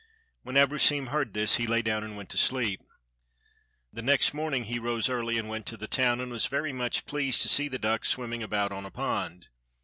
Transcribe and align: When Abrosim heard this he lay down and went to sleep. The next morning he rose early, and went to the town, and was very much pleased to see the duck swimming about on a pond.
When 0.41 0.57
Abrosim 0.57 1.09
heard 1.09 1.35
this 1.35 1.57
he 1.57 1.67
lay 1.67 1.83
down 1.83 2.03
and 2.03 2.17
went 2.17 2.29
to 2.29 2.37
sleep. 2.39 2.81
The 3.93 4.01
next 4.01 4.33
morning 4.33 4.63
he 4.63 4.79
rose 4.79 5.09
early, 5.09 5.37
and 5.37 5.47
went 5.47 5.67
to 5.67 5.77
the 5.77 5.85
town, 5.85 6.19
and 6.19 6.31
was 6.31 6.47
very 6.47 6.73
much 6.73 7.05
pleased 7.05 7.43
to 7.43 7.49
see 7.49 7.67
the 7.67 7.77
duck 7.77 8.03
swimming 8.05 8.41
about 8.41 8.71
on 8.71 8.83
a 8.83 8.89
pond. 8.89 9.49